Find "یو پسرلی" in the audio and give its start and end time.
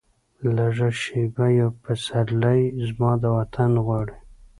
1.59-2.59